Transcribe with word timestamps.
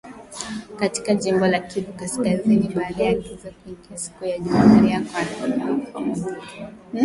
katika 0.79 1.15
jimbo 1.15 1.47
la 1.47 1.59
Kivu 1.59 1.93
kaskazini 1.93 2.69
baada 2.75 3.03
ya 3.03 3.13
kiza 3.13 3.51
kuingia 3.51 3.97
siku 3.97 4.25
ya 4.25 4.37
Jumapili 4.39 4.93
na 4.93 5.01
kuharibu 5.01 5.47
nyumba 5.47 5.85
pamoja 5.91 6.37